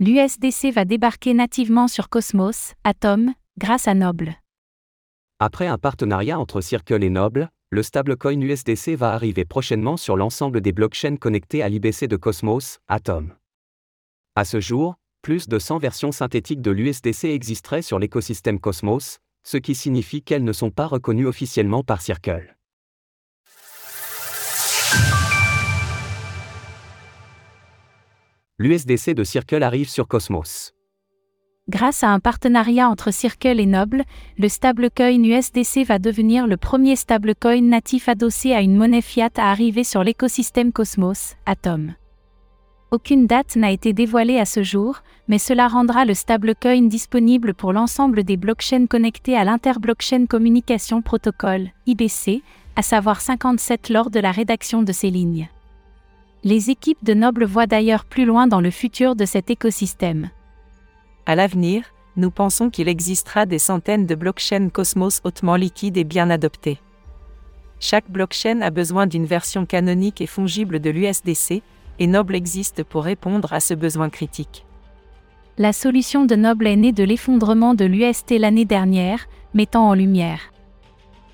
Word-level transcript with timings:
L'USDC 0.00 0.70
va 0.72 0.84
débarquer 0.84 1.34
nativement 1.34 1.88
sur 1.88 2.08
Cosmos, 2.08 2.74
Atom, 2.84 3.34
grâce 3.58 3.88
à 3.88 3.94
Noble. 3.94 4.36
Après 5.40 5.66
un 5.66 5.76
partenariat 5.76 6.38
entre 6.38 6.60
Circle 6.60 7.02
et 7.02 7.10
Noble, 7.10 7.50
le 7.70 7.82
stablecoin 7.82 8.40
USDC 8.40 8.94
va 8.94 9.10
arriver 9.12 9.44
prochainement 9.44 9.96
sur 9.96 10.16
l'ensemble 10.16 10.60
des 10.60 10.70
blockchains 10.70 11.16
connectées 11.16 11.64
à 11.64 11.68
l'IBC 11.68 12.06
de 12.06 12.16
Cosmos, 12.16 12.78
Atom. 12.86 13.34
À 14.36 14.44
ce 14.44 14.60
jour, 14.60 14.94
plus 15.20 15.48
de 15.48 15.58
100 15.58 15.78
versions 15.78 16.12
synthétiques 16.12 16.62
de 16.62 16.70
l'USDC 16.70 17.24
existeraient 17.24 17.82
sur 17.82 17.98
l'écosystème 17.98 18.60
Cosmos, 18.60 19.18
ce 19.42 19.56
qui 19.56 19.74
signifie 19.74 20.22
qu'elles 20.22 20.44
ne 20.44 20.52
sont 20.52 20.70
pas 20.70 20.86
reconnues 20.86 21.26
officiellement 21.26 21.82
par 21.82 22.02
Circle. 22.02 22.56
L'USDC 28.60 29.14
de 29.14 29.22
Circle 29.22 29.62
arrive 29.62 29.88
sur 29.88 30.08
Cosmos. 30.08 30.74
Grâce 31.68 32.02
à 32.02 32.08
un 32.08 32.18
partenariat 32.18 32.88
entre 32.88 33.12
Circle 33.12 33.60
et 33.60 33.66
Noble, 33.66 34.02
le 34.36 34.48
stablecoin 34.48 35.22
USDC 35.22 35.84
va 35.86 36.00
devenir 36.00 36.48
le 36.48 36.56
premier 36.56 36.96
stablecoin 36.96 37.60
natif 37.60 38.08
adossé 38.08 38.54
à 38.54 38.60
une 38.60 38.74
monnaie 38.74 39.00
fiat 39.00 39.30
à 39.36 39.52
arriver 39.52 39.84
sur 39.84 40.02
l'écosystème 40.02 40.72
Cosmos, 40.72 41.36
Atom. 41.46 41.94
Aucune 42.90 43.28
date 43.28 43.54
n'a 43.54 43.70
été 43.70 43.92
dévoilée 43.92 44.40
à 44.40 44.44
ce 44.44 44.64
jour, 44.64 45.02
mais 45.28 45.38
cela 45.38 45.68
rendra 45.68 46.04
le 46.04 46.14
stablecoin 46.14 46.88
disponible 46.88 47.54
pour 47.54 47.72
l'ensemble 47.72 48.24
des 48.24 48.36
blockchains 48.36 48.86
connectés 48.86 49.36
à 49.36 49.44
l'Interblockchain 49.44 50.26
Communication 50.26 51.00
Protocol, 51.00 51.68
IBC, 51.86 52.42
à 52.74 52.82
savoir 52.82 53.20
57 53.20 53.90
lors 53.90 54.10
de 54.10 54.18
la 54.18 54.32
rédaction 54.32 54.82
de 54.82 54.90
ces 54.90 55.10
lignes. 55.10 55.48
Les 56.44 56.70
équipes 56.70 57.02
de 57.02 57.14
Noble 57.14 57.44
voient 57.44 57.66
d'ailleurs 57.66 58.04
plus 58.04 58.24
loin 58.24 58.46
dans 58.46 58.60
le 58.60 58.70
futur 58.70 59.16
de 59.16 59.24
cet 59.24 59.50
écosystème. 59.50 60.30
À 61.26 61.34
l'avenir, 61.34 61.84
nous 62.16 62.30
pensons 62.30 62.70
qu'il 62.70 62.88
existera 62.88 63.46
des 63.46 63.58
centaines 63.58 64.06
de 64.06 64.14
blockchains 64.14 64.68
Cosmos 64.68 65.20
hautement 65.24 65.56
liquides 65.56 65.96
et 65.96 66.04
bien 66.04 66.30
adoptés. 66.30 66.78
Chaque 67.80 68.10
blockchain 68.10 68.60
a 68.60 68.70
besoin 68.70 69.06
d'une 69.06 69.26
version 69.26 69.66
canonique 69.66 70.20
et 70.20 70.26
fongible 70.26 70.80
de 70.80 70.90
l'USDC, 70.90 71.62
et 72.00 72.06
Noble 72.06 72.34
existe 72.34 72.84
pour 72.84 73.04
répondre 73.04 73.52
à 73.52 73.60
ce 73.60 73.74
besoin 73.74 74.08
critique. 74.08 74.64
La 75.58 75.72
solution 75.72 76.24
de 76.24 76.36
Noble 76.36 76.66
est 76.66 76.76
née 76.76 76.92
de 76.92 77.04
l'effondrement 77.04 77.74
de 77.74 77.84
l'UST 77.84 78.38
l'année 78.38 78.64
dernière, 78.64 79.28
mettant 79.54 79.88
en 79.88 79.94
lumière 79.94 80.52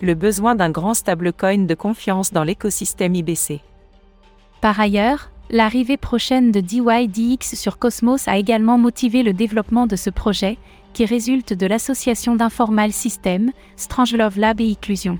le 0.00 0.14
besoin 0.14 0.54
d'un 0.54 0.70
grand 0.70 0.94
stablecoin 0.94 1.66
de 1.66 1.74
confiance 1.74 2.32
dans 2.32 2.44
l'écosystème 2.44 3.14
IBC. 3.14 3.60
Par 4.60 4.80
ailleurs, 4.80 5.30
l'arrivée 5.50 5.96
prochaine 5.96 6.50
de 6.50 6.60
DYDX 6.60 7.54
sur 7.54 7.78
Cosmos 7.78 8.28
a 8.28 8.36
également 8.38 8.78
motivé 8.78 9.22
le 9.22 9.32
développement 9.32 9.86
de 9.86 9.96
ce 9.96 10.10
projet, 10.10 10.58
qui 10.92 11.04
résulte 11.04 11.52
de 11.52 11.66
l'association 11.66 12.34
d'Informal 12.34 12.92
System, 12.92 13.52
Strangelove 13.76 14.38
Lab 14.38 14.60
et 14.60 14.70
Inclusion. 14.70 15.18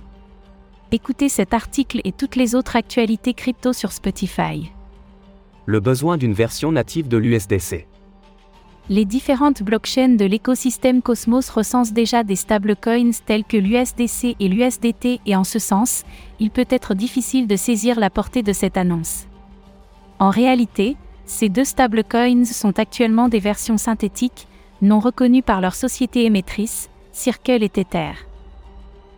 Écoutez 0.91 1.29
cet 1.29 1.55
article 1.55 2.01
et 2.05 2.13
toutes 2.13 2.37
les 2.37 2.55
autres 2.55 2.77
actualités 2.77 3.35
crypto 3.35 3.73
sur 3.73 3.93
Spotify 3.93 4.71
le 5.69 5.81
besoin 5.81 6.17
d'une 6.17 6.33
version 6.33 6.73
native 6.73 7.09
de 7.09 7.19
l'USDC. 7.19 7.87
Les 8.91 9.05
différentes 9.05 9.63
blockchains 9.63 10.17
de 10.17 10.25
l'écosystème 10.25 11.03
Cosmos 11.03 11.51
recensent 11.51 11.93
déjà 11.93 12.25
des 12.25 12.37
stablecoins 12.37 13.11
tels 13.27 13.45
que 13.45 13.59
l'USDC 13.59 14.35
et 14.41 14.49
l'USDT 14.49 15.21
et 15.27 15.37
en 15.37 15.45
ce 15.45 15.59
sens, 15.59 16.05
il 16.41 16.51
peut 16.51 16.67
être 16.71 16.95
difficile 16.95 17.47
de 17.47 17.57
saisir 17.57 18.01
la 18.01 18.09
portée 18.09 18.43
de 18.43 18.55
cette 18.55 18.79
annonce. 18.79 19.27
En 20.19 20.31
réalité, 20.31 20.97
ces 21.27 21.51
deux 21.51 21.65
stablecoins 21.65 22.47
sont 22.47 22.79
actuellement 22.79 23.29
des 23.29 23.41
versions 23.41 23.77
synthétiques, 23.77 24.49
non 24.81 25.01
reconnues 25.01 25.43
par 25.43 25.61
leur 25.61 25.75
société 25.75 26.25
émettrice, 26.25 26.89
Circle 27.13 27.63
et 27.63 27.69
Tether. 27.69 28.13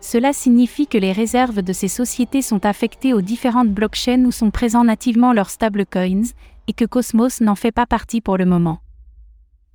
Cela 0.01 0.33
signifie 0.33 0.89
que 0.89 0.99
les 0.99 1.13
réserves 1.13 1.63
de 1.63 1.73
ces 1.73 1.87
sociétés 1.87 2.43
sont 2.43 2.67
affectées 2.67 3.15
aux 3.15 3.21
différentes 3.21 3.71
blockchains 3.71 4.25
où 4.25 4.33
sont 4.33 4.51
présents 4.51 4.83
nativement 4.83 5.33
leurs 5.33 5.51
stablecoins, 5.51 6.33
et 6.67 6.73
que 6.73 6.85
Cosmos 6.85 7.41
n'en 7.41 7.55
fait 7.55 7.73
pas 7.73 7.87
partie 7.87 8.21
pour 8.21 8.37
le 8.37 8.47
moment. 8.47 8.81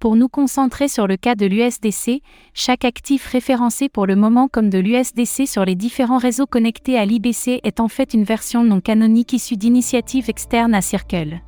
Pour 0.05 0.15
nous 0.15 0.29
concentrer 0.29 0.87
sur 0.87 1.07
le 1.07 1.17
cas 1.17 1.33
de 1.33 1.47
l'USDC, 1.47 2.21
chaque 2.53 2.85
actif 2.85 3.25
référencé 3.25 3.89
pour 3.89 4.05
le 4.05 4.15
moment 4.15 4.47
comme 4.47 4.69
de 4.69 4.77
l'USDC 4.77 5.47
sur 5.47 5.65
les 5.65 5.73
différents 5.73 6.19
réseaux 6.19 6.45
connectés 6.45 6.95
à 6.99 7.05
l'IBC 7.05 7.59
est 7.63 7.79
en 7.79 7.87
fait 7.87 8.13
une 8.13 8.23
version 8.23 8.63
non 8.63 8.81
canonique 8.81 9.33
issue 9.33 9.57
d'initiatives 9.57 10.29
externes 10.29 10.75
à 10.75 10.81
Circle. 10.81 11.41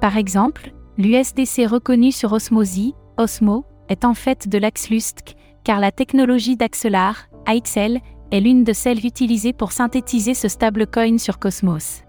Par 0.00 0.16
exemple, 0.16 0.74
l'USDC 0.96 1.66
reconnu 1.66 2.12
sur 2.12 2.32
Osmosi, 2.32 2.94
Osmo, 3.16 3.64
est 3.88 4.04
en 4.04 4.14
fait 4.14 4.46
de 4.46 4.58
l'Axlustk, 4.58 5.34
car 5.64 5.80
la 5.80 5.90
technologie 5.90 6.56
d'Axelar, 6.56 7.26
AXL, 7.46 7.98
est 8.30 8.40
l'une 8.40 8.62
de 8.62 8.72
celles 8.72 9.04
utilisées 9.04 9.52
pour 9.52 9.72
synthétiser 9.72 10.34
ce 10.34 10.46
stablecoin 10.46 11.18
sur 11.18 11.40
Cosmos. 11.40 12.04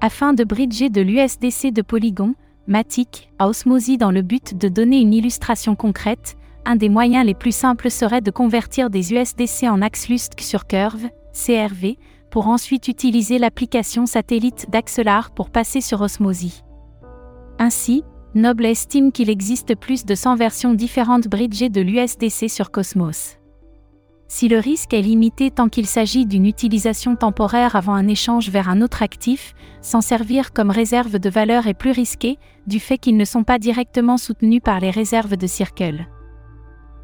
Afin 0.00 0.32
de 0.32 0.44
bridger 0.44 0.90
de 0.90 1.00
l'USDC 1.00 1.72
de 1.72 1.82
Polygon, 1.82 2.36
Matic, 2.70 3.32
à 3.40 3.48
Osmosi 3.48 3.98
dans 3.98 4.12
le 4.12 4.22
but 4.22 4.56
de 4.56 4.68
donner 4.68 5.00
une 5.00 5.12
illustration 5.12 5.74
concrète, 5.74 6.36
un 6.64 6.76
des 6.76 6.88
moyens 6.88 7.26
les 7.26 7.34
plus 7.34 7.50
simples 7.50 7.90
serait 7.90 8.20
de 8.20 8.30
convertir 8.30 8.90
des 8.90 9.12
USDC 9.12 9.64
en 9.64 9.82
Axlustk 9.82 10.40
sur 10.40 10.68
Curve, 10.68 11.08
CRV, 11.32 11.98
pour 12.30 12.46
ensuite 12.46 12.86
utiliser 12.86 13.38
l'application 13.38 14.06
satellite 14.06 14.70
d'Axelar 14.70 15.32
pour 15.32 15.50
passer 15.50 15.80
sur 15.80 16.00
Osmosi. 16.00 16.62
Ainsi, 17.58 18.04
Noble 18.36 18.66
estime 18.66 19.10
qu'il 19.10 19.30
existe 19.30 19.74
plus 19.74 20.04
de 20.04 20.14
100 20.14 20.36
versions 20.36 20.72
différentes 20.72 21.26
bridgées 21.26 21.70
de 21.70 21.80
l'USDC 21.80 22.48
sur 22.48 22.70
Cosmos. 22.70 23.39
Si 24.32 24.46
le 24.46 24.60
risque 24.60 24.94
est 24.94 25.02
limité 25.02 25.50
tant 25.50 25.68
qu'il 25.68 25.86
s'agit 25.86 26.24
d'une 26.24 26.46
utilisation 26.46 27.16
temporaire 27.16 27.74
avant 27.74 27.94
un 27.94 28.06
échange 28.06 28.48
vers 28.48 28.68
un 28.68 28.80
autre 28.80 29.02
actif, 29.02 29.54
s'en 29.82 30.00
servir 30.00 30.52
comme 30.52 30.70
réserve 30.70 31.18
de 31.18 31.28
valeur 31.28 31.66
est 31.66 31.74
plus 31.74 31.90
risqué, 31.90 32.38
du 32.68 32.78
fait 32.78 32.96
qu'ils 32.96 33.16
ne 33.16 33.24
sont 33.24 33.42
pas 33.42 33.58
directement 33.58 34.18
soutenus 34.18 34.62
par 34.62 34.78
les 34.78 34.90
réserves 34.90 35.36
de 35.36 35.48
Circle. 35.48 36.06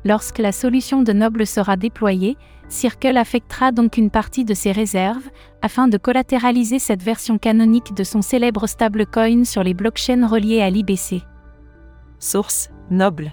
Lorsque 0.05 0.39
la 0.39 0.53
solution 0.53 1.03
de 1.03 1.13
Noble 1.13 1.49
sera 1.49 1.77
déployée, 1.77 2.37
Circle 2.69 3.17
affectera 3.17 3.73
donc 3.73 3.97
une 3.97 4.11
partie 4.11 4.45
de 4.45 4.55
ses 4.55 4.71
réserves, 4.71 5.29
afin 5.63 5.89
de 5.89 5.99
collatéraliser 5.99 6.79
cette 6.79 7.03
version 7.03 7.39
canonique 7.39 7.93
de 7.93 8.05
son 8.05 8.23
célèbre 8.23 8.69
stablecoin 8.69 9.43
sur 9.43 9.65
les 9.65 9.75
blockchains 9.75 10.29
reliées 10.29 10.63
à 10.63 10.71
l'IBC. 10.71 11.23
Source 12.21 12.71
Noble 12.89 13.33